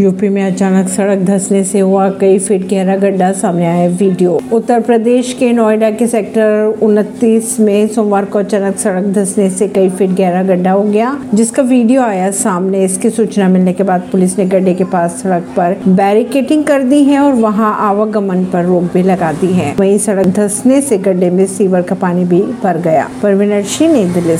UP 0.00 0.28
में 0.28 0.42
अचानक 0.42 0.88
सड़क 0.88 1.18
धंसने 1.18 1.62
से 1.64 1.80
हुआ 1.80 2.08
कई 2.10 2.38
फीट 2.38 2.62
गहरा 2.70 2.96
गड्ढा, 2.96 3.30
सामने 3.32 3.66
आया 3.66 3.88
वीडियो। 3.88 4.40
उत्तर 4.52 4.80
प्रदेश 4.80 5.32
के 5.32 5.52
नोएडा 5.52 5.90
के 5.90 6.06
सेक्टर 6.06 6.78
उनतीस 6.82 7.58
में 7.60 7.86
सोमवार 7.88 8.24
को 8.24 8.38
अचानक 8.38 8.76
सड़क 8.76 9.04
धंसने 9.04 9.48
से 9.50 9.68
कई 9.68 9.88
फीट 9.88 10.10
गहरा 10.10 10.42
गड्ढा 10.42 10.70
हो 10.70 10.82
गया, 10.82 11.16
जिसका 11.34 11.62
वीडियो 11.62 12.02
आया 12.02 12.30
सामने। 12.30 12.84
इसकी 12.84 13.10
सूचना 13.10 13.48
मिलने 13.48 13.72
के 13.72 13.82
बाद 13.82 14.08
पुलिस 14.12 14.38
ने 14.38 14.46
गड्ढे 14.46 14.74
के 14.74 14.84
पास 14.84 15.20
सड़क 15.22 15.46
पर 15.56 15.76
बैरिकेटिंग 15.88 16.64
कर 16.64 16.82
दी 16.82 17.02
है 17.04 17.18
और 17.18 17.32
वहाँ 17.34 17.74
आवागमन 17.80 18.44
पर 18.44 18.64
रोक 18.64 18.90
भी 18.94 19.02
लगा 19.02 19.32
दी 19.32 19.52
है। 19.52 19.74
वही 19.78 19.98
सड़क 19.98 20.26
धंसने 20.26 20.80
से 20.80 20.98
गड्ढे 20.98 21.30
में 21.30 21.46
सीवर 21.46 21.82
का 21.82 21.94
पानी 21.94 22.24
भी 22.24 22.42
भर 22.62 22.80
गया। 22.80 23.08
परवीन 23.22 23.62
सिंह 23.62 23.92
नई 23.92 24.04
दिल्ली 24.04 24.36